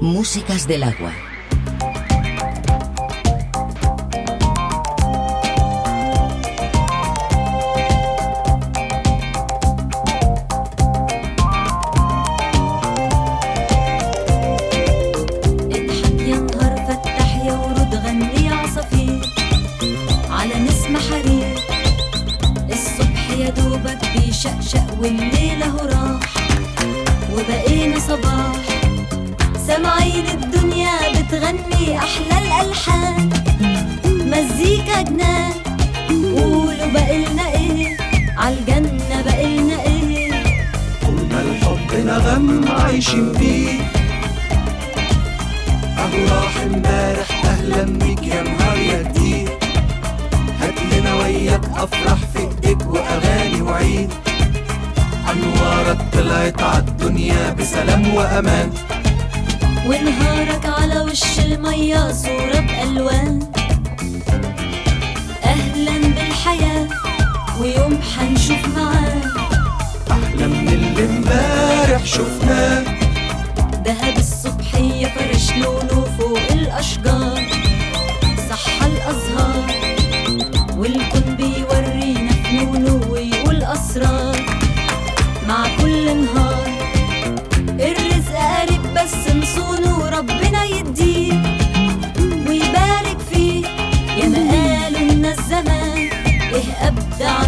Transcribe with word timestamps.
Músicas 0.00 0.66
del 0.68 0.84
agua. 0.84 1.12
اضحك 15.70 16.20
يا 16.20 16.36
نهار 16.36 16.74
فتح 16.88 17.36
يا 17.46 17.52
ورود 17.52 17.94
غني 17.94 18.46
يا 18.46 18.54
عصافير 18.54 19.20
على 20.30 20.54
نسمة 20.58 20.98
حرير. 20.98 21.54
الصبح 22.72 23.30
يا 23.30 23.50
دوبك 23.50 24.00
بيشقشق 24.14 24.86
والليل 25.00 25.62
اهو 25.62 25.86
راح. 25.86 26.20
وبقينا 27.34 27.98
صباح. 27.98 28.67
سامعين 29.68 30.26
الدنيا 30.26 30.90
بتغني 31.12 31.98
أحلى 31.98 32.38
الألحان. 32.42 33.28
مزيكا 34.04 35.02
جنان 35.02 35.52
قولوا 36.36 36.86
بقلنا 36.94 37.46
إيه؟ 37.54 37.96
عالجنة 38.38 39.22
بقلنا 39.26 39.82
إيه؟ 39.82 40.32
قلنا 41.06 41.40
الحب 41.40 42.06
نغم 42.06 42.64
عايشين 42.68 43.32
بيه 43.32 43.70
اهو 45.98 46.24
راح 46.36 46.56
امبارح 46.66 47.44
أهلا 47.44 47.82
بيك 47.82 48.22
يا 48.26 48.42
نهار 48.42 48.76
يا 48.78 49.02
جديد 49.02 49.48
هات 50.60 50.78
لنا 50.92 51.14
وياك 51.14 51.64
افرح 51.76 52.18
في 52.32 52.38
إيديك 52.38 52.86
وأغاني 52.86 53.60
وعيد. 53.62 54.10
أنوارك 55.32 55.98
طلعت 56.12 56.62
عالدنيا 56.62 57.50
بسلام 57.58 58.14
وأمان. 58.14 58.70
ونهارك 59.88 60.66
على 60.66 61.00
وش 61.00 61.38
المية 61.38 62.12
صورة 62.12 62.60
بألوان. 62.60 63.40
أهلا 65.44 65.98
بالحياة 65.98 66.88
ويوم 67.60 67.98
حنشوف 68.02 68.68
معاه. 68.76 69.22
أحلى 70.10 70.46
من 70.46 70.68
اللي 70.68 71.04
امبارح 71.04 72.04
شفناه. 72.04 72.84
دهب 73.84 74.18
الصبحية 74.18 75.06
فرش 75.06 75.52
لونه 75.52 76.04
فوق 76.18 76.52
الأشجار. 76.52 77.42
صحى 78.50 78.86
الأزهار 78.86 79.66
والكون 80.76 81.36
بيورينا 81.36 82.32
فنونه 82.32 83.00
ويقول 83.10 83.62
أسرار. 83.62 84.36
مع 85.48 85.66
كل 85.80 86.24
نهار 86.24 86.47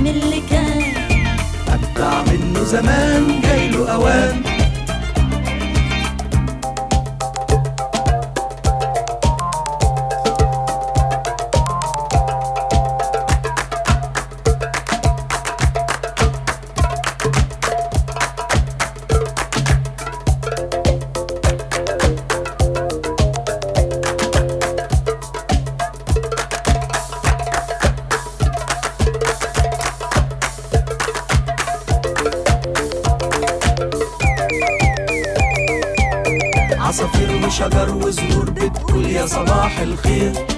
من 0.01 0.07
اللي 0.07 0.41
كان. 0.51 0.83
ابدع 1.69 2.23
منه 2.33 2.65
زمان 2.65 3.41
جايله 3.41 3.93
أوان. 3.95 4.40
feel 40.11 40.50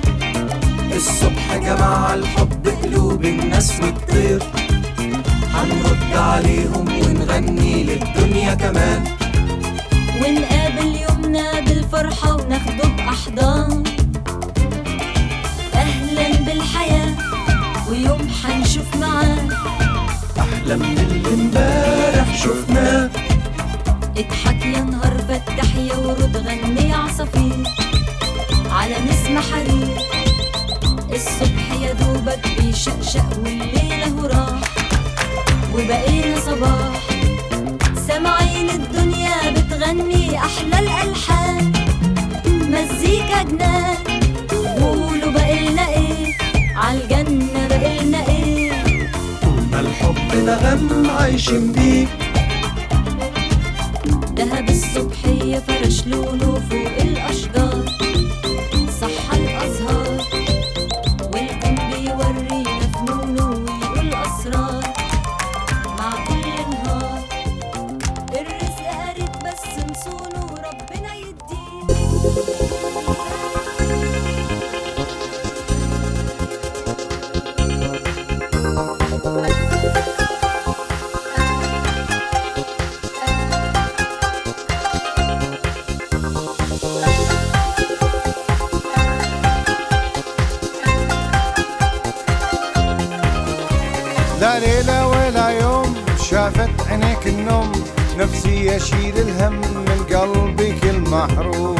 ليلة 94.58 95.08
ولا 95.08 95.48
يوم 95.48 95.94
شافت 96.30 96.70
عينيك 96.88 97.26
النوم. 97.26 97.72
نفسي 98.18 98.76
أشيل 98.76 99.18
الهم 99.18 99.60
من 99.60 100.04
قلبك 100.14 100.84
المحروم. 100.84 101.76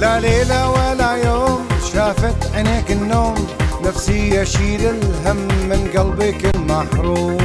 لا 0.00 0.20
ليلة 0.20 0.70
ولا 0.70 1.12
يوم 1.16 1.68
شافت 1.92 2.54
عينيك 2.54 2.90
النوم. 2.90 3.46
نفسي 3.84 4.42
أشيل 4.42 4.80
الهم 4.80 5.36
من 5.70 5.90
قلبك 5.96 6.56
المحروم. 6.56 7.38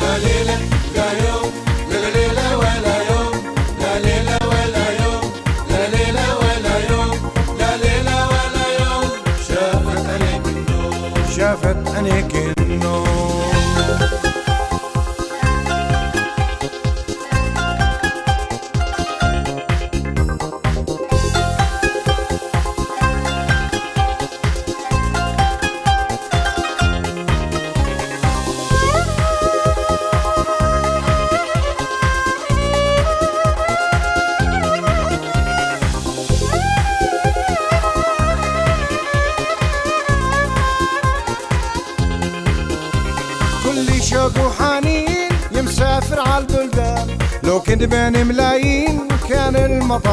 لا 0.00 0.18
ليلة 0.18 0.58
لا 0.96 1.12
يوم. 1.12 1.33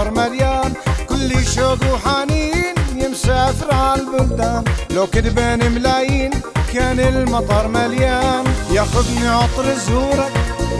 المطر 0.02 0.30
مليان 0.30 0.74
كل 1.10 1.46
شوق 1.46 1.78
وحنين 1.94 2.76
يمسافر 2.96 3.74
عالبلدان 3.74 4.64
لو 4.92 5.08
كنت 5.08 5.28
بين 5.28 5.72
ملايين 5.72 6.32
كان 6.74 7.00
المطر 7.00 7.68
مليان 7.68 8.44
ياخذني 8.72 9.28
عطر 9.28 9.74
زهورك 9.74 10.32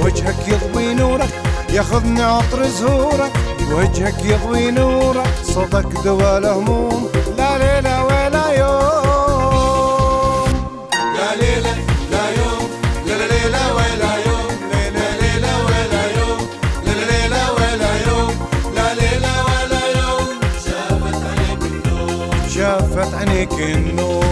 وجهك 0.02 0.48
يضوي 0.48 0.94
نورك 0.94 1.30
ياخذني 1.70 2.24
عطر 2.24 2.68
زهورك 2.68 3.32
وجهك 3.72 4.26
يضوي 4.26 4.72
نورك 4.72 5.28
صوتك 5.44 6.04
دوا 6.04 6.38
الهموم 6.38 7.10
لا 7.38 7.58
ليلة 7.58 8.06
ولا 8.06 8.21
making 23.42 23.96
noise. 23.96 24.31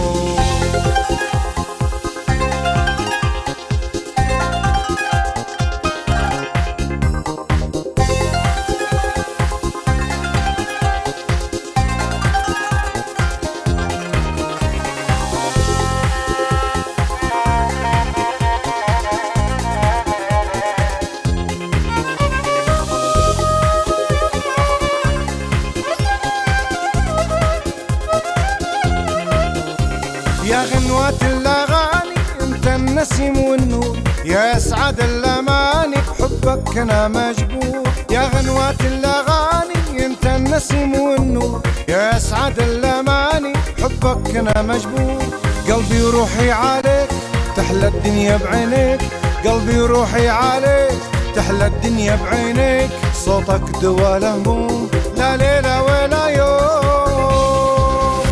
يا 42.40 42.46
أسعد 42.46 42.58
الأماني 42.58 43.52
بحبك 43.78 44.36
أنا 44.36 44.62
مجبور. 44.62 45.22
قلبي 45.68 46.02
وروحي 46.02 46.50
عليك 46.50 47.08
تحلى 47.56 47.88
الدنيا 47.88 48.36
بعينيك. 48.36 49.00
قلبي 49.44 49.80
وروحي 49.80 50.28
عليك 50.28 50.98
تحلى 51.34 51.66
الدنيا 51.66 52.18
بعينيك. 52.24 52.90
صوتك 53.14 53.62
دوا 53.82 54.16
الهموم 54.16 54.90
لا 55.16 55.36
ليلة 55.36 55.82
ولا 55.82 56.26
يوم. 56.28 58.22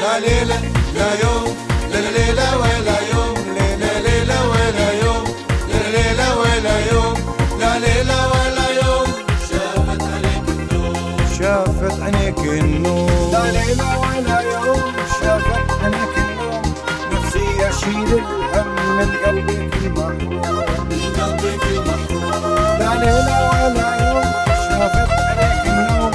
لا 0.00 0.20
ليلة 0.20 0.60
لا 0.94 1.10
يوم. 1.22 1.47
ليلة 13.78 13.98
ولا 14.00 14.40
يوم 14.40 14.92
شافت 15.20 15.70
عينيك 15.82 16.14
النور 16.18 16.62
نفسي 17.12 17.68
أشيل 17.68 18.08
الهم 18.18 18.96
من 18.96 19.10
قلبك 19.26 19.74
المحروم 19.84 20.88
من 20.90 21.02
قلبك 21.20 21.64
المحروم 21.70 22.78
لا 22.78 22.94
ليلة 22.94 23.38
ولا 23.50 23.88
يوم 24.08 24.24
شافت 24.68 25.10
عينيك 25.10 25.66
النور 25.66 26.12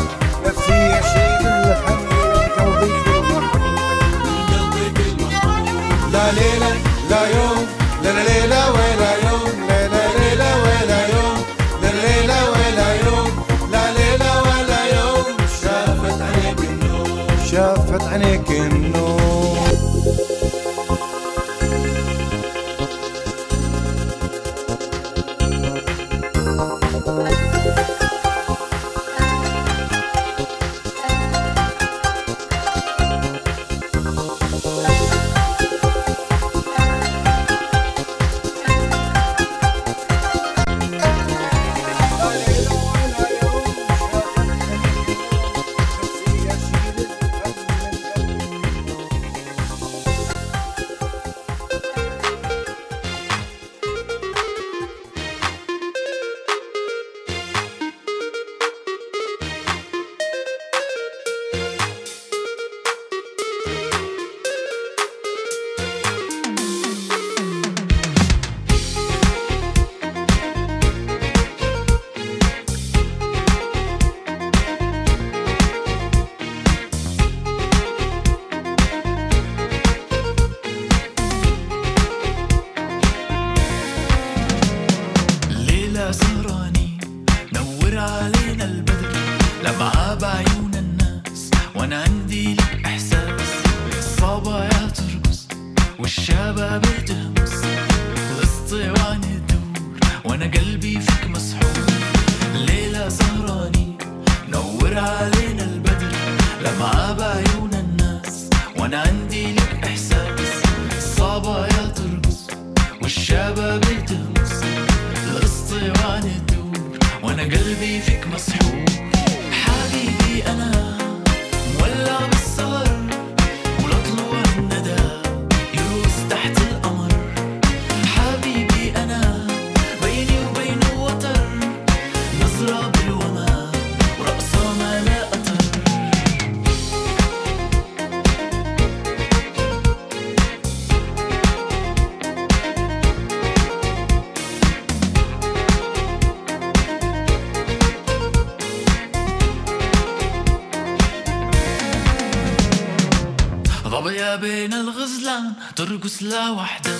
بين 155.03 155.11
الغزلان 155.11 155.53
ترقص 155.75 156.23
لا 156.23 156.49
وحدة 156.49 156.91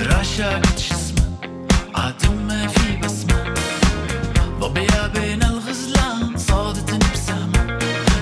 رشاقة 0.00 0.74
جسمها 0.76 1.28
عاتم 1.94 2.46
ما 2.46 2.66
في 2.66 2.96
بسمة. 2.96 3.54
ضبية 4.60 5.06
بين 5.06 5.42
الغزلان 5.42 6.38
صادت 6.38 7.12
بسهمة. 7.12 7.78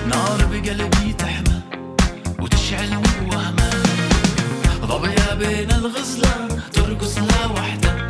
نار 0.07 0.45
بقلبي 0.51 1.13
تحمى 1.13 1.61
وتشعل 2.39 3.01
وهمة 3.31 3.69
ضبية 4.81 5.33
بين 5.33 5.71
الغزلان 5.71 6.61
ترقص 6.73 7.17
لا 7.17 7.45
وحدة 7.45 8.07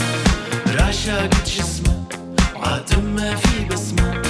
رشاقة 0.68 1.44
جسمها 1.46 2.04
وعاتم 2.56 3.04
ما 3.04 3.36
في 3.36 3.66
بسمة. 3.66 4.22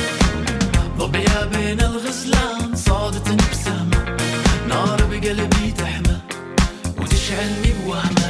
ضبية 0.98 1.46
بين 1.46 1.82
الغزلان 1.82 2.76
صادت 2.76 3.52
بسهمة. 3.52 4.18
نار 4.68 5.04
بقلبي 5.12 5.53
وتشعلني 7.34 7.74
بوهمة 7.86 8.23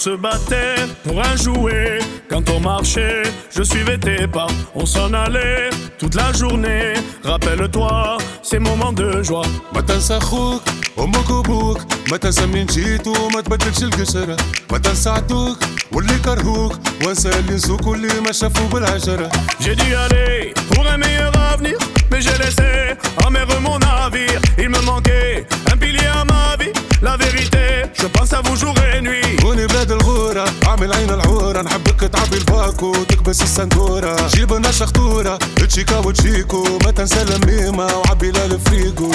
se 0.00 0.10
battait 0.16 0.76
pour 1.04 1.20
un 1.20 1.36
jouet. 1.36 1.98
Quand 2.28 2.48
on 2.50 2.60
marchait, 2.60 3.22
je 3.54 3.62
suivais 3.62 3.98
tes 3.98 4.26
pas. 4.26 4.46
On 4.74 4.84
s'en 4.86 5.12
allait 5.12 5.70
toute 5.98 6.14
la 6.14 6.32
journée. 6.32 6.94
Rappelle-toi 7.24 8.18
ces 8.42 8.58
moments 8.58 8.92
de 8.92 9.22
joie. 9.22 9.46
ما 9.74 9.80
تنسى 9.80 10.16
اخوك 10.16 10.62
امك 10.98 11.30
وابوك 11.30 11.78
ما 12.10 12.16
تنسى 12.16 12.46
منين 12.46 12.66
جيت 12.66 13.06
وما 13.06 13.40
تبدلش 13.40 13.82
القشرة 13.82 14.36
ما 14.72 14.78
تنسى 14.78 15.10
عدوك 15.10 15.58
واللي 15.92 16.18
كرهوك 16.24 16.72
وانسى 17.04 17.28
اللي 17.28 17.54
نسوك 17.54 17.86
واللي 17.86 18.20
ما 18.20 18.32
شافوا 18.32 18.68
بالعجرة 18.68 19.30
J'ai 19.60 19.74
dû 19.74 19.94
aller 19.94 20.54
pour 20.70 20.86
un 20.86 20.98
meilleur 20.98 21.32
avenir. 21.52 21.78
Mais 22.10 22.20
j'ai 22.20 22.36
laissé 22.38 22.96
en 23.24 23.30
mer 23.30 23.46
mon 23.60 23.78
navire. 23.78 24.40
Il 24.58 24.68
me 24.70 24.80
manquait 24.80 25.46
un 25.72 25.76
pilier 25.76 26.06
à 26.06 26.24
ma 26.24 26.56
vie. 26.60 26.72
La 27.02 27.16
vérité, 27.16 27.84
je 27.94 28.06
pense 28.06 28.32
à 28.32 28.40
vous 28.40 28.56
jour 28.56 28.74
et 28.94 29.00
nuit. 29.00 29.44
هوني 29.44 29.66
بلاد 29.66 29.92
الغورة 29.92 30.44
عامل 30.66 30.92
عين 30.92 31.10
العورة 31.10 31.62
نحبك 31.62 32.00
تعبي 32.00 32.36
الباكو 32.36 32.92
تكبس 33.04 33.42
السندورة 33.42 34.28
جيب 34.28 34.52
لنا 34.52 34.70
شخطورة 34.70 35.38
تشيكا 35.68 35.98
وتشيكو 35.98 36.78
ما 36.84 36.90
تنسى 36.90 37.22
الميمة 37.22 37.86
وعبي 37.96 38.30
لها 38.30 38.44
الفريقو 38.46 39.12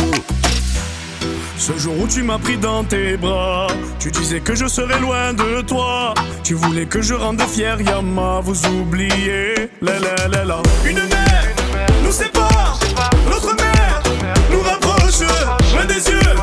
Ce 1.68 1.74
jour 1.78 1.96
où 2.02 2.08
tu 2.08 2.24
m'as 2.24 2.40
pris 2.40 2.58
dans 2.58 2.84
tes 2.84 3.18
bras, 3.18 3.68
tu 4.00 4.10
disais 4.10 4.40
que 4.40 4.56
je 4.56 4.66
serais 4.66 5.00
loin 5.00 5.32
de 5.34 5.62
toi. 5.62 6.16
Tu 6.44 6.56
voulais 6.56 6.88
que 6.88 7.02
je 7.04 7.14
rende 7.14 7.40
fier 7.56 7.80
Yama, 7.80 8.40
vous 8.42 8.60
oubliez. 8.66 9.70
La 9.80 10.00
la 10.06 10.16
la 10.34 10.44
la. 10.50 10.60
Une 10.90 11.04
mer 11.16 11.44
nous 12.04 12.12
sépare, 12.22 12.80
l'autre 13.30 13.54
mer 13.64 14.02
nous 14.52 14.62
rapproche. 14.70 15.22
Loin 15.74 15.86
des 15.94 16.04
yeux, 16.12 16.34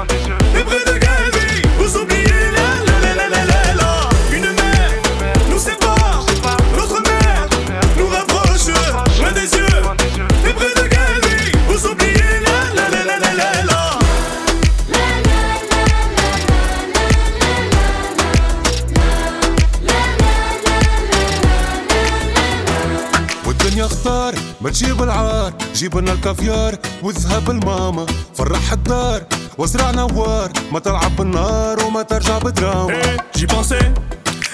ما 24.63 24.71
تجيب 24.71 25.03
العار 25.03 25.53
جيب 25.75 25.97
لنا 25.99 26.13
الكافيار 26.13 26.75
والذهب 27.03 27.51
الماما 27.51 28.07
فرح 28.35 28.73
الدار 28.73 29.23
وازرع 29.59 29.91
نوار 29.91 30.51
ما 30.73 30.79
تلعب 30.79 31.17
بالنار 31.17 31.85
وما 31.85 32.03
ترجع 32.03 32.39
بدراما 32.39 32.93
Et 33.03 33.39
j'y 33.39 33.47
pensais, 33.47 33.87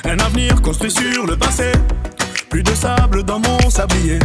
un 0.04 0.18
avenir 0.18 0.62
construit 0.62 0.90
sur 0.90 1.26
le 1.26 1.36
passé. 1.36 1.72
Plus 2.50 2.62
de 2.62 2.74
sable 2.74 3.22
dans 3.24 3.40
mon 3.46 3.70
sablier. 3.70 4.18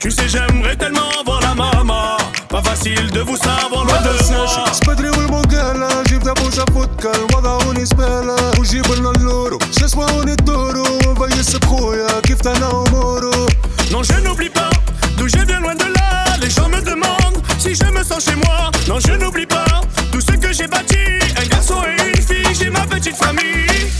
Tu 0.00 0.10
sais, 0.10 0.28
j'aimerais 0.28 0.76
tellement 0.76 1.10
voir 1.26 1.40
la 1.40 1.54
maman. 1.54 2.16
Pas 2.48 2.62
facile 2.62 3.10
de 3.10 3.20
vous 3.20 3.36
savoir 3.36 3.84
loin 3.84 4.00
de 4.08 4.12
moi. 4.32 4.72
سبدري 4.72 5.08
والمقالة 5.10 6.02
جيب 6.02 6.22
دبوشة 6.22 6.64
فوتكا 6.74 7.12
وضعوني 7.36 7.84
زبالة 7.84 8.60
وجيب 8.60 8.86
لنا 8.92 9.10
اللورو 9.10 9.58
شو 9.78 9.84
اسمعوني 9.84 10.32
الدورو 10.32 10.84
ونفيس 11.06 11.56
بخويا 11.56 12.20
كيف 12.20 12.48
انا 12.48 12.70
امورو 12.70 13.48
Non, 13.92 14.02
je 14.02 14.16
n'oublie 14.24 14.50
pas 14.50 14.70
d'où 15.16 15.26
je 15.28 15.42
viens 15.48 15.60
loin 15.60 15.74
de 15.74 15.88
là. 15.96 16.10
Les 16.42 16.50
gens 16.50 16.68
me 16.68 16.80
demandent 16.80 17.40
si 17.58 17.74
je 17.74 17.84
me 17.96 18.02
sens 18.02 18.24
chez 18.24 18.36
moi. 18.36 18.70
Non, 18.88 18.98
je 19.06 19.12
n'oublie 19.12 19.46
pas 19.46 19.66
tout 20.12 20.20
ce 20.20 20.32
que 20.32 20.52
j'ai 20.52 20.66
bâti. 20.66 21.04
Un 21.42 21.46
garçon 21.46 21.76
et 21.90 22.08
une 22.16 22.22
fille, 22.22 22.54
j'ai 22.58 22.70
ma 22.70 22.84
petite 22.86 23.16
famille. 23.16 23.90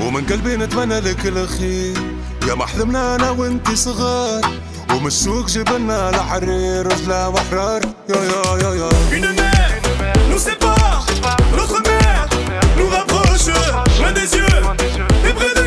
ومن 0.00 0.26
قلبي 0.26 0.56
نتمنى 0.56 1.00
لك 1.00 1.26
الخير 1.26 1.94
يا 2.48 2.54
ما 2.54 2.66
حلمنا 2.66 3.14
انا 3.14 3.30
وانتي 3.30 3.76
صغار 3.76 4.40
ومن 4.94 5.06
السوق 5.06 5.46
جبنا 5.46 6.10
لحرير 6.10 6.86
رجلة 6.86 7.28
وحرار 7.28 7.82
يا 8.08 8.16
يا 8.16 8.58
يا 8.62 8.74
يا 8.74 8.90
Une 9.16 9.32
mer 9.40 9.70
nous 10.30 10.38
sépare, 10.38 11.06
l'autre 11.56 11.80
mer 11.82 12.28
nous 12.78 12.88
rapproche. 12.88 13.46
Loin 14.00 14.12
des 14.12 14.28
yeux, 14.38 14.60
et 15.28 15.32
près 15.38 15.54
de 15.62 15.63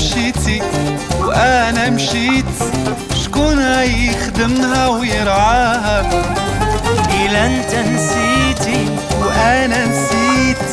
مشيتي 0.00 0.62
وأنا 1.20 1.90
مشيت 1.90 2.44
شكون 3.24 3.58
هيخدمها 3.58 4.88
ويرعاها؟ 4.88 6.00
إلى 7.10 7.46
أنت 7.46 7.74
نسيتي 7.74 8.86
وأنا 9.20 9.86
نسيت 9.86 10.64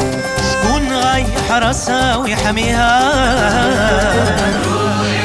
شكون 0.52 0.92
هيحرسها 0.92 2.16
ويحميها؟ 2.16 3.00
روحي 4.66 5.18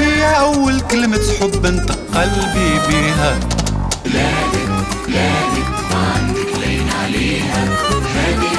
هي 0.00 0.38
أول 0.38 0.80
كلمة 0.80 1.20
حب 1.40 1.66
أنت 1.66 1.90
قلبي 2.14 2.70
بيها. 2.88 3.38
بلادك 4.04 4.68
بلادك 5.06 5.70
ما 5.90 6.12
عندك 6.16 6.58
لين 6.58 6.88
عليها. 7.04 7.64
هذه 8.14 8.49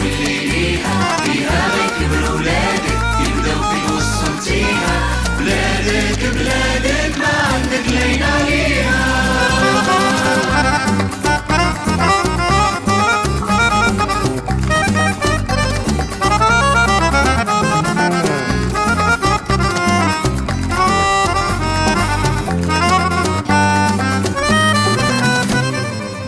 فيها 0.00 0.94
ما 1.24 1.84
يكبر 1.84 2.34
ولادك 2.34 3.00
يبداو 3.20 3.62
فيوصوا 3.62 4.28
انتيها 4.38 4.96
بلادك 5.38 6.34
بلادك 6.34 7.18
ما 7.18 7.54
عندك 7.54 7.88
لين 7.88 8.22
عليها 8.22 9.04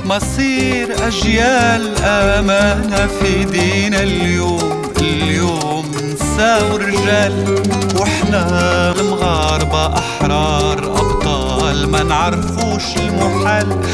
مصير 0.04 0.75
أجيال 1.06 2.04
أمانة 2.04 3.06
في 3.06 3.44
دينا 3.44 4.02
اليوم 4.02 4.82
اليوم 5.00 5.92
نساو 6.12 6.76
رجال 6.76 7.64
وإحنا 7.94 8.42
المغاربة 8.90 9.98
أحرار 9.98 10.78
أبطال 11.00 11.90
ما 11.90 12.02
نعرفوش 12.02 12.96
المحال. 12.96 13.84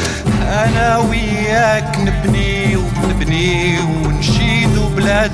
أنا 0.41 0.97
وياك 0.97 1.97
نبني 1.99 2.75
ونبني 2.75 3.79
ونشيدو 3.79 4.87
بلاد. 4.87 5.31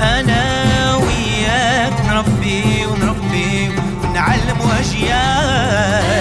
أنا 0.00 0.94
وياك 0.96 1.92
نربي 2.08 2.86
ونربي 2.86 3.70
ونعلم 4.04 4.58
أجيال. 4.80 6.11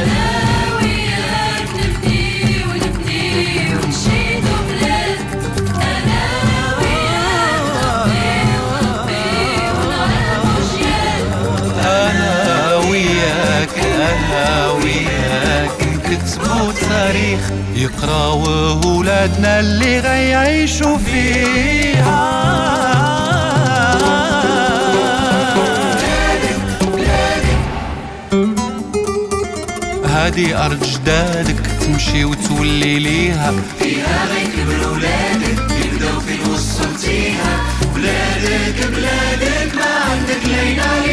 وتاريخ 16.61 17.51
يقراو 17.75 18.43
ولادنا 18.97 19.59
اللي 19.59 19.99
غيعيشوا 19.99 20.97
فيها. 20.97 22.41
هادي 30.05 30.55
أرض 30.55 30.83
جدادك 30.83 31.59
تمشي 31.81 32.25
وتولي 32.25 32.99
ليها. 32.99 33.53
فيها 33.79 34.25
غيكبر 34.25 34.89
ولادك 34.93 35.59
يبداو 35.85 36.19
فين 36.19 36.53
وصلتيها 36.53 37.61
بلادك 37.95 38.87
بلادك 38.87 39.75
ما 39.75 40.11
عندك 40.11 40.45
لينا 40.45 41.05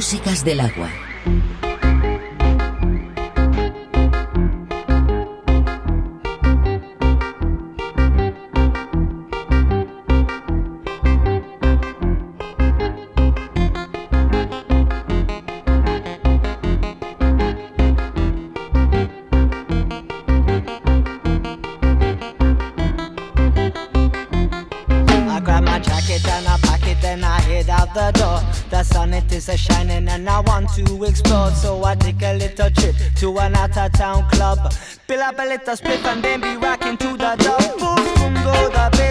músicas 0.00 0.42
del 0.46 0.60
agua. 0.60 1.09
to 33.32 33.40
an 33.40 33.54
out 33.56 33.76
of 33.76 33.92
town 33.92 34.28
club. 34.30 34.72
Fill 34.72 35.20
up 35.20 35.38
a 35.38 35.42
little 35.42 35.74
spliff 35.76 36.04
and 36.04 36.22
then 36.22 36.40
be 36.40 36.56
rocking 36.56 36.96
to 36.96 37.16
the 37.16 37.36
dub. 37.36 37.78
Boom, 37.78 38.34
boom, 38.34 38.44
go 38.44 38.68
the 38.70 38.88
bass. 38.96 39.09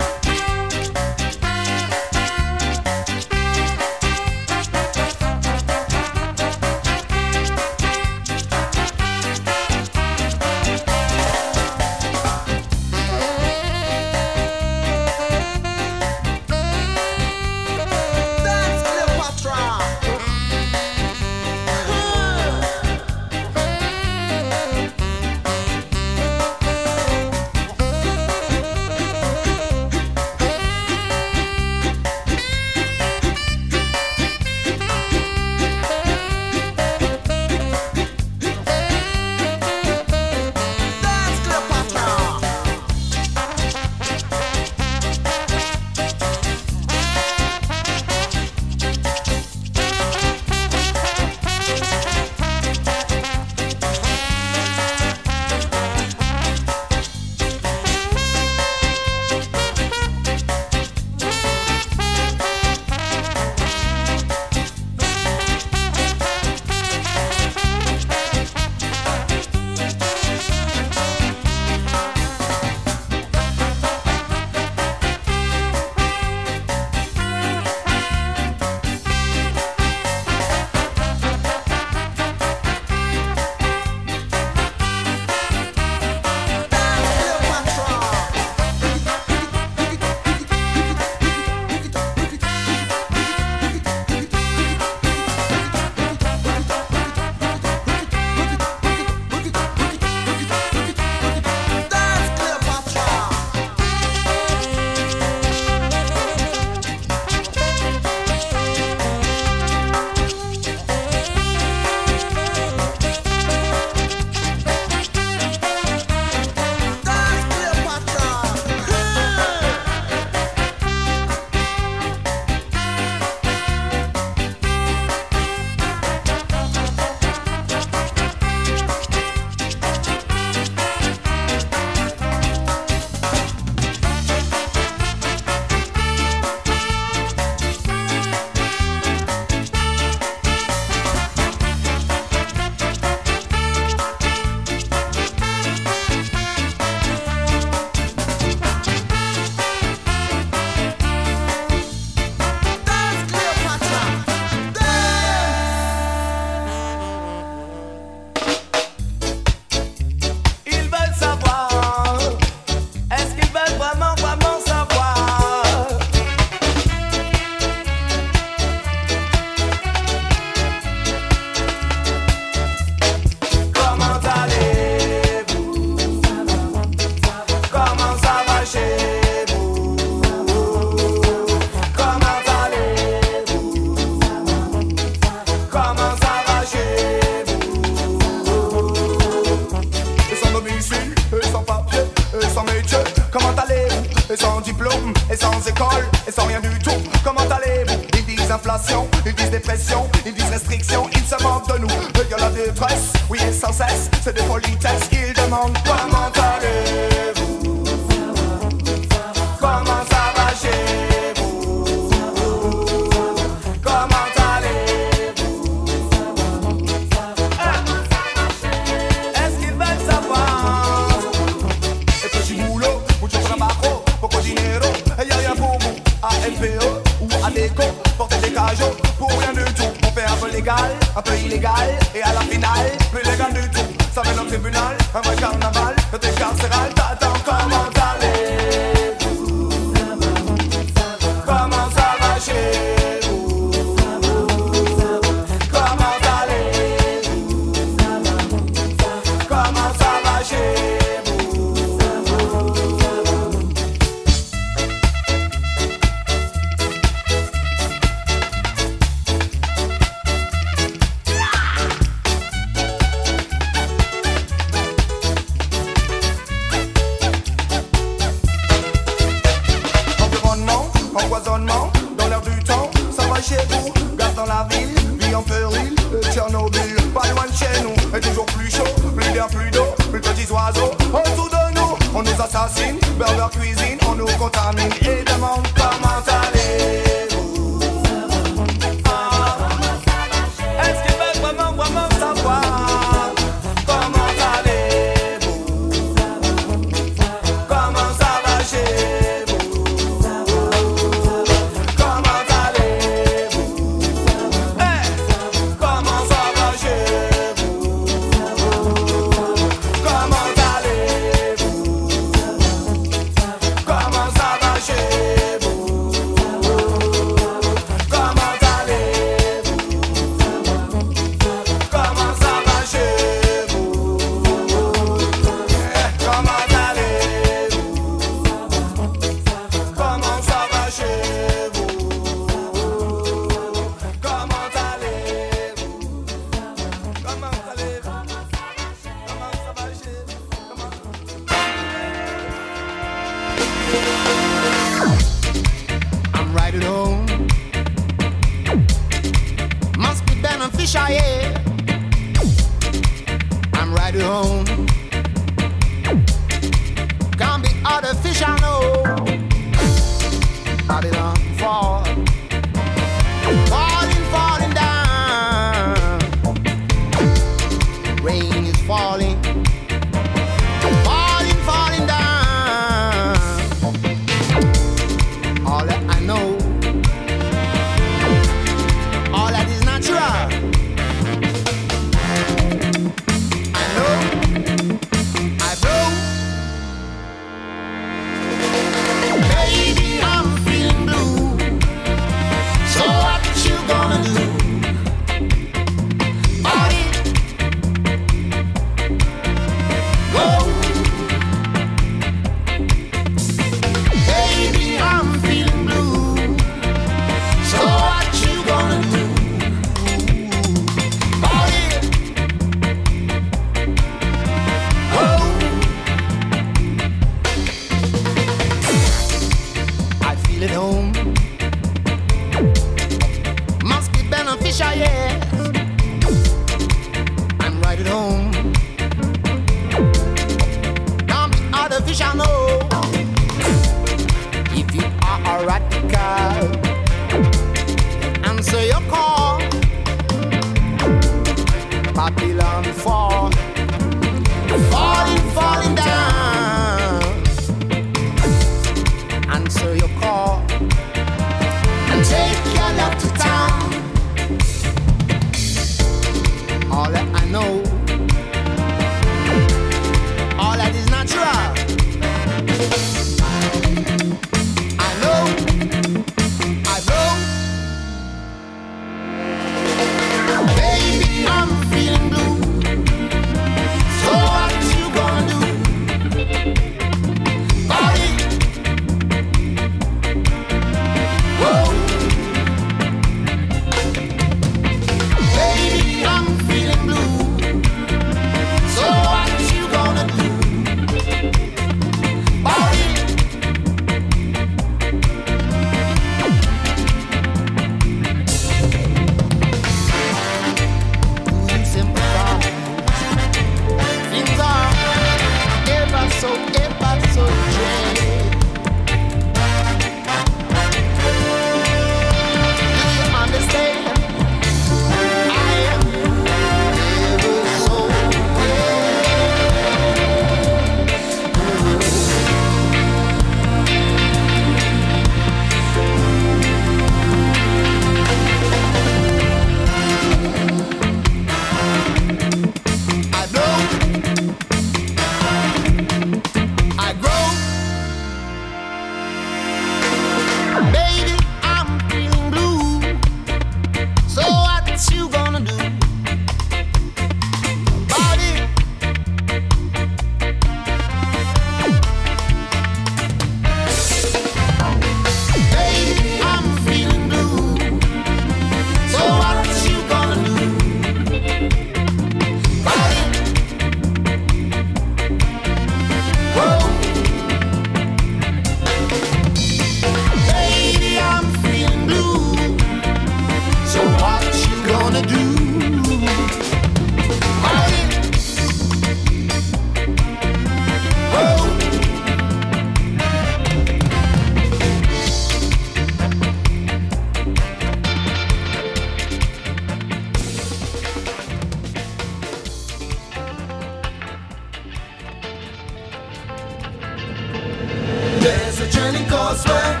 There's 598.44 598.78
a 598.78 598.90
training 598.90 599.26
course 599.26 599.64
where 599.64 600.00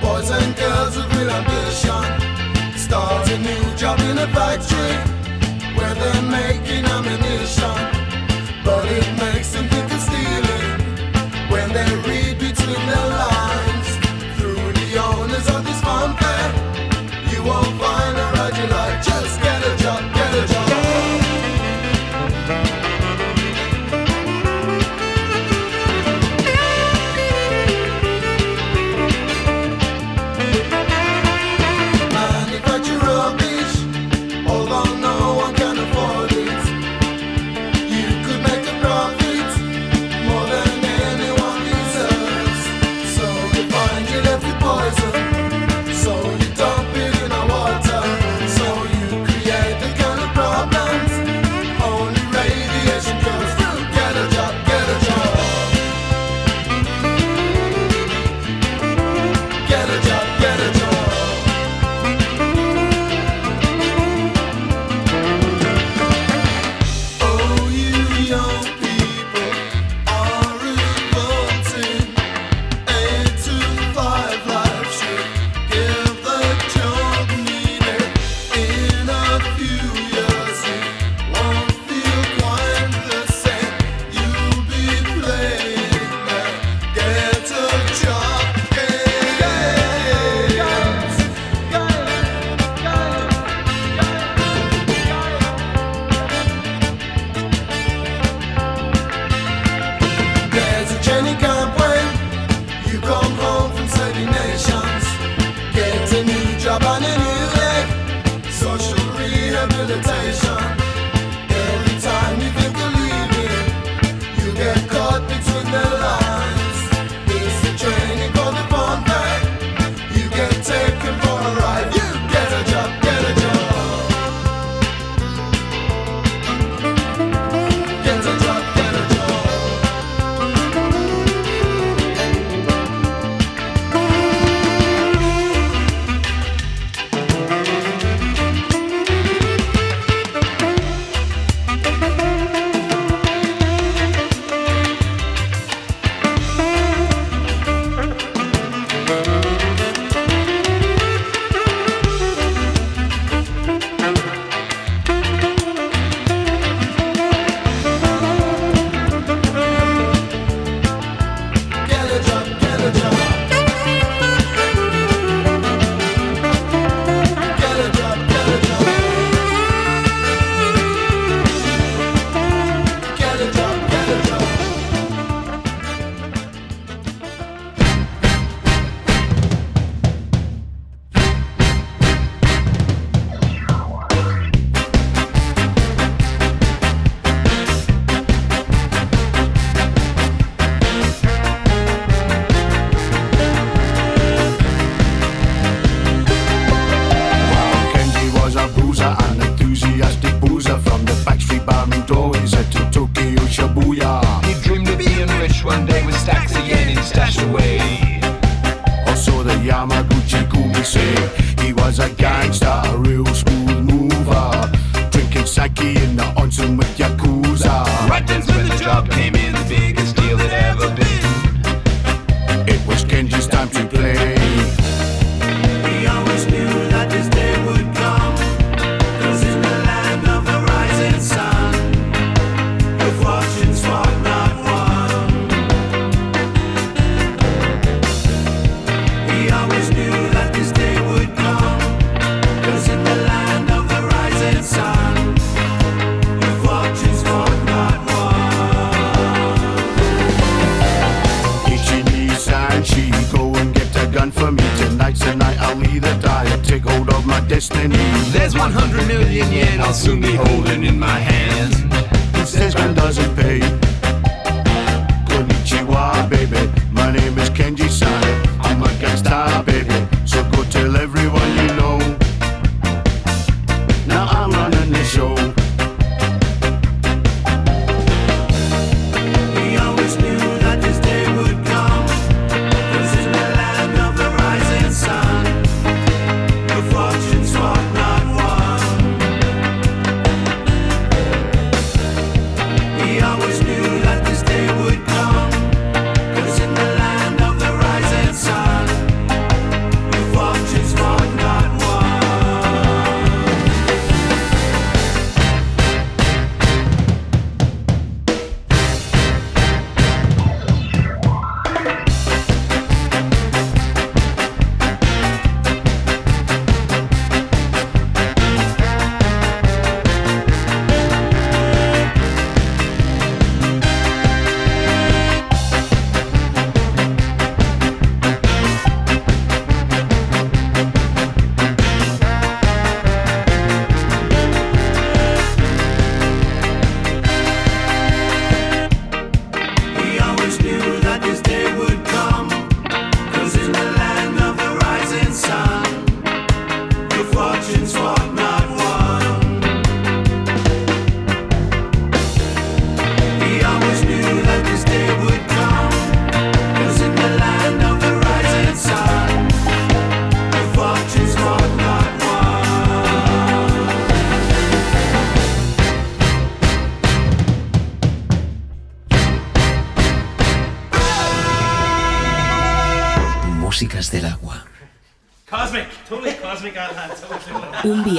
boys 0.00 0.30
and 0.30 0.54
girls 0.54 0.94
with 0.96 1.12
real 1.16 1.28
ambition 1.28 2.78
start 2.78 3.28
a 3.28 3.38
new 3.38 3.76
job 3.76 3.98
in 3.98 4.16
a 4.16 4.28
factory 4.28 4.94
where 5.74 5.92
they're 5.96 6.22
making 6.22 6.84
ammunition, 6.84 7.74
but 8.64 8.86
it 8.86 9.08
makes 9.18 9.43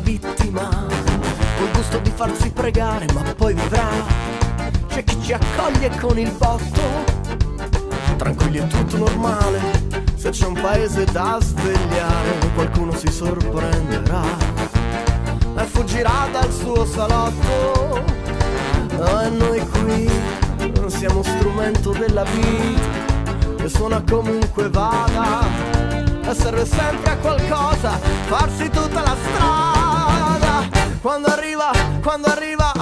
vittima, 0.00 0.68
col 1.58 1.70
gusto 1.72 1.98
di 1.98 2.10
farsi 2.14 2.50
pregare 2.50 3.06
ma 3.12 3.22
poi 3.34 3.54
vivrà. 3.54 3.88
C'è 4.88 5.04
chi 5.04 5.22
ci 5.22 5.32
accoglie 5.32 5.90
con 6.00 6.18
il 6.18 6.30
botto, 6.32 6.80
tranquilli 8.16 8.58
è 8.58 8.66
tutto 8.66 8.96
normale, 8.98 9.60
se 10.16 10.30
c'è 10.30 10.46
un 10.46 10.54
paese 10.60 11.04
da 11.04 11.38
svegliare 11.40 12.30
qualcuno 12.54 12.94
si 12.94 13.08
sorprenderà 13.10 14.22
e 15.56 15.64
fuggirà 15.64 16.28
dal 16.30 16.52
suo 16.52 16.84
salotto. 16.84 18.04
E 18.92 19.28
noi 19.30 19.66
qui 19.68 20.10
siamo 20.88 21.22
strumento 21.22 21.92
della 21.92 22.24
vita 22.24 23.64
e 23.64 23.68
suona 23.68 24.02
comunque 24.02 24.68
vada 24.68 25.46
essere 26.26 26.66
sempre 26.66 27.12
a 27.12 27.16
qualcosa, 27.16 27.98
farsi 28.26 28.68
tutta 28.68 29.02
la 29.02 29.16
strada. 29.22 29.69
Cuando 31.02 31.32
arriba, 31.32 31.72
cuando 32.04 32.28
arriba, 32.30 32.74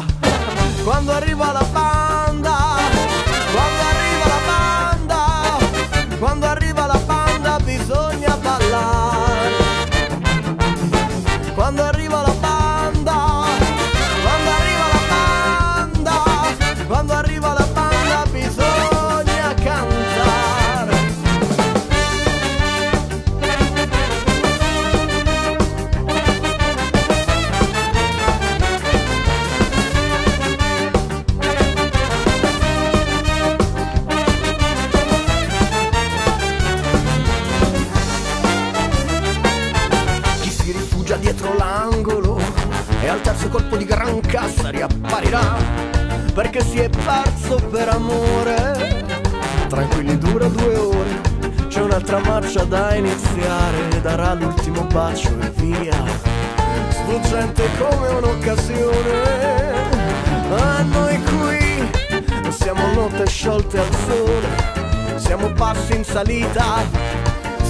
cuando 0.84 1.12
arriba 1.12 1.52
la 1.52 1.60
paz. 1.60 2.07
già 52.58 52.64
da 52.64 52.94
iniziare, 52.94 54.00
darà 54.02 54.34
l'ultimo 54.34 54.82
bacio 54.84 55.28
e 55.40 55.50
via. 55.56 56.02
Sfuggente 56.88 57.68
come 57.78 58.08
un'occasione, 58.08 59.22
a 60.56 60.82
noi 60.82 61.22
qui 61.22 61.88
siamo 62.50 62.92
notte 62.94 63.26
sciolte 63.26 63.78
al 63.78 63.94
sole, 64.06 64.48
siamo 65.16 65.52
passi 65.52 65.94
in 65.96 66.04
salita, 66.04 66.84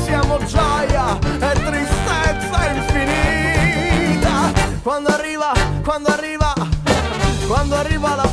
siamo 0.04 0.38
gioia 0.46 1.18
e 1.18 1.52
tristezza 1.52 2.72
infinita. 2.72 4.52
Quando 4.82 5.10
arriva, 5.10 5.52
quando 5.84 6.08
arriva, 6.08 6.54
quando 7.46 7.74
arriva 7.76 8.14
la 8.14 8.27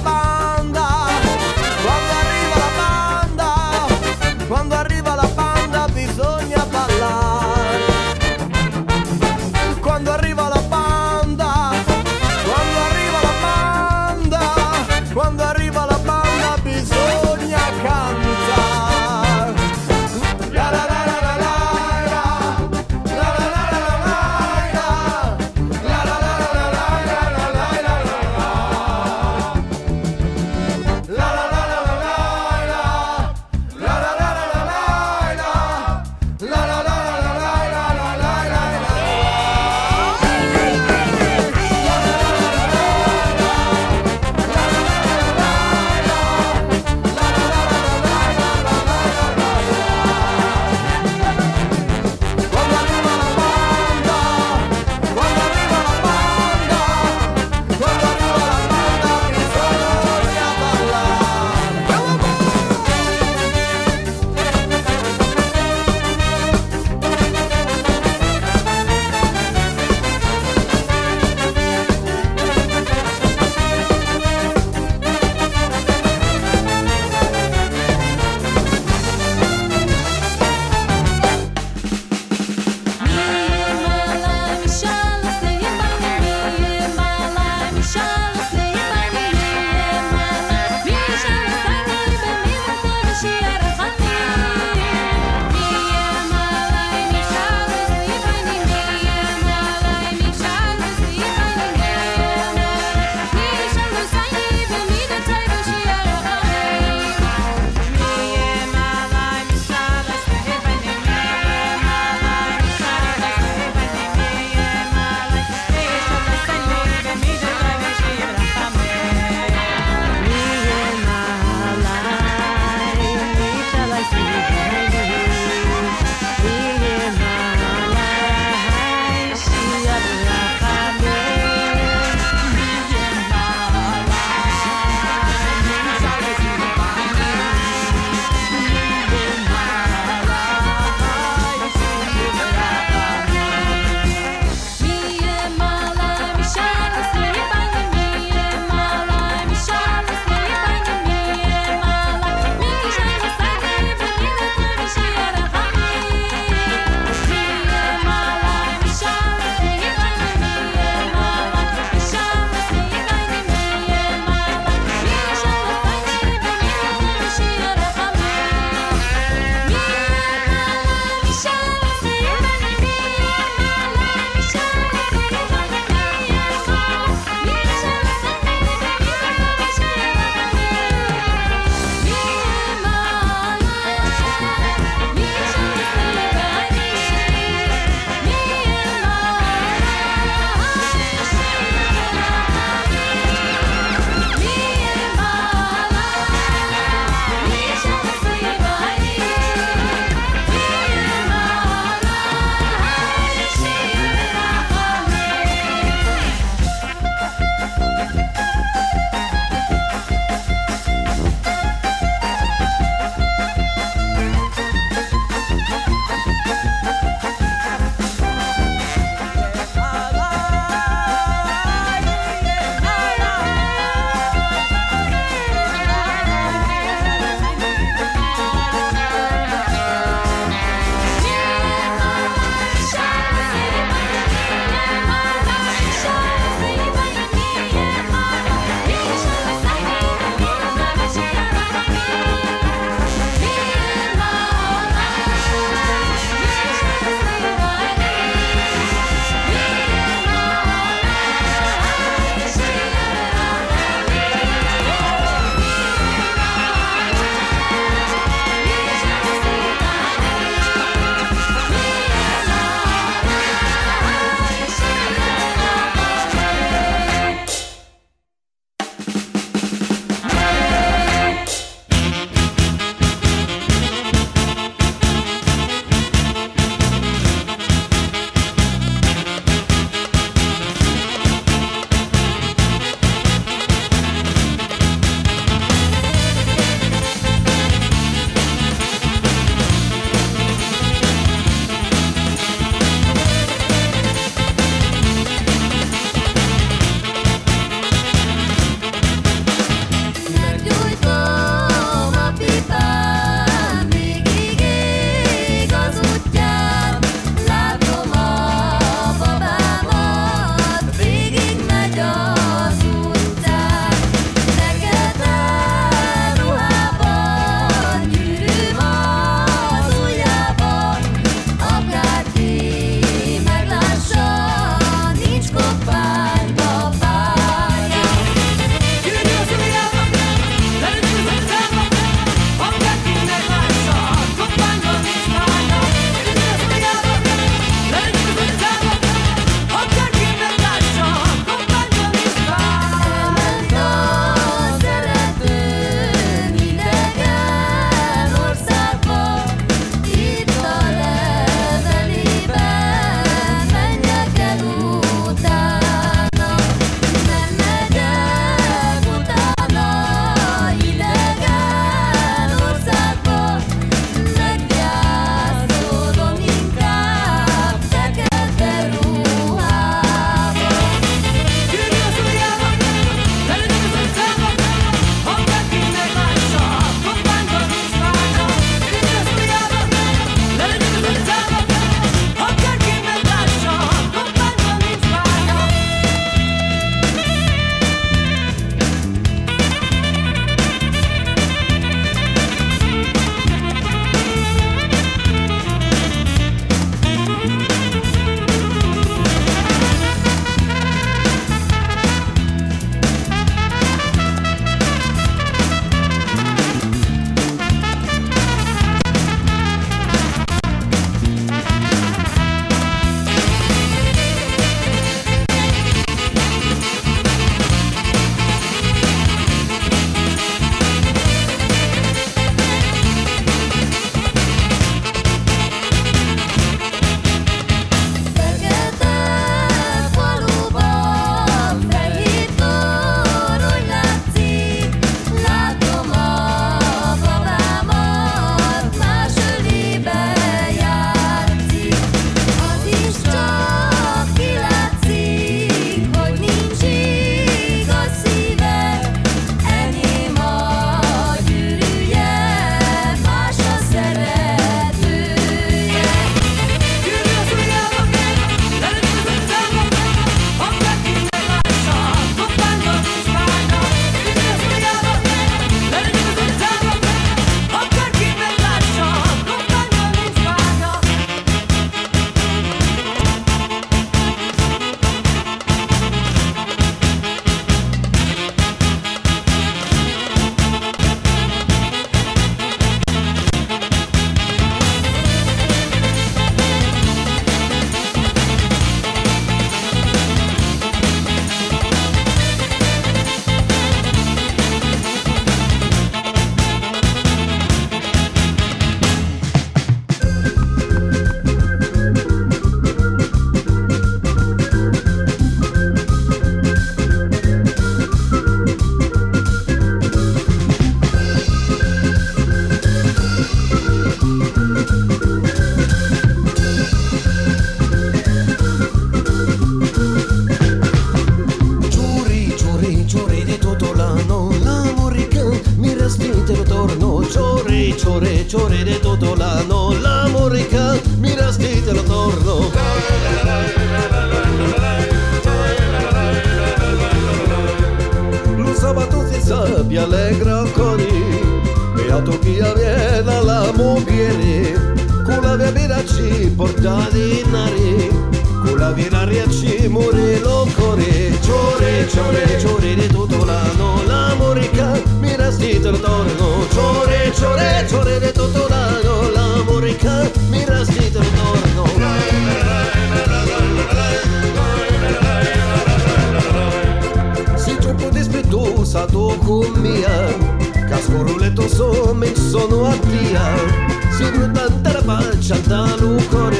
tu 576.05 576.17
corazón. 576.29 576.54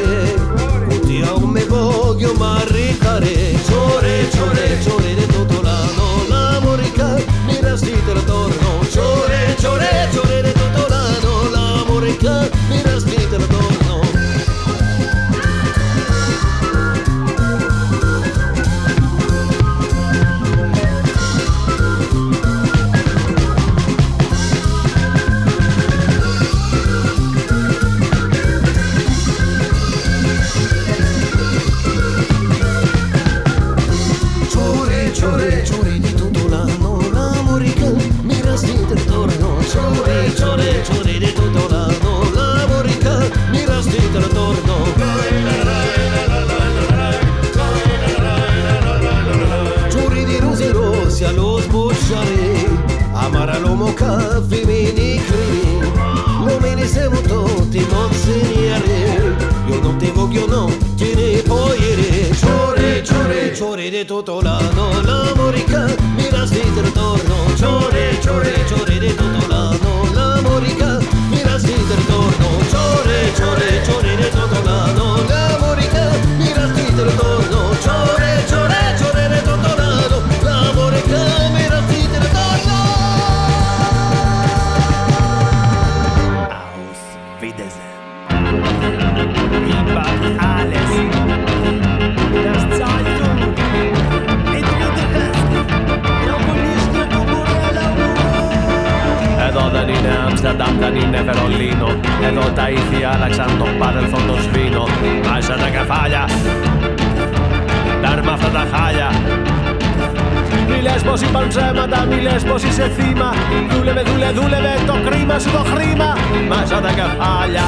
rima 115.26 115.40
su 115.40 115.50
dok 115.50 115.68
rima 115.78 116.16
Masa 116.48 116.82
de 116.82 116.90
que 116.90 117.04
falla 117.18 117.66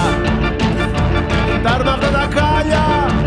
Tarda 1.64 1.98
que 2.00 2.08
de 2.08 2.30
calla 2.30 3.27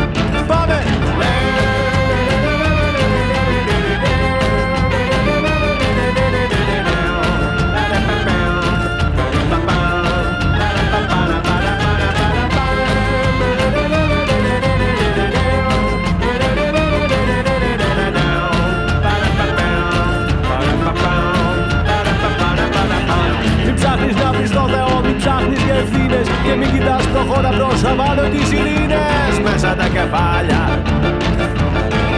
κοιτάς 26.81 27.07
προχώρα 27.07 27.49
προς 27.49 27.85
αβάλω 27.91 28.29
τις 28.35 28.51
ειρήνες 28.53 29.35
μέσα 29.45 29.75
τα 29.75 29.87
κεφάλια. 29.97 30.63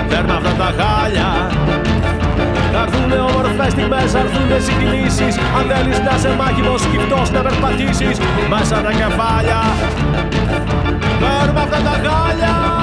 Τέρμα 0.09 0.35
αυτά 0.35 0.53
τα 0.61 0.69
χάλια. 0.79 1.31
Θα 2.73 2.81
έρθουνε 2.83 3.19
όμορφες 3.29 3.73
στιγμές, 3.73 4.15
έρθουνε 4.15 4.59
συγκινήσεις 4.67 5.35
Αν 5.57 5.65
θέλεις 5.71 5.99
να 6.07 6.13
είσαι 6.17 6.35
μάχημος, 6.39 6.83
να 7.33 7.41
περπατήσεις 7.41 8.19
Μέσα 8.51 8.77
τα 8.85 8.93
κεφάλια. 9.01 9.61
Τέρμα 11.21 11.61
αυτά 11.61 11.79
τα 11.89 11.95
χάλια. 12.05 12.82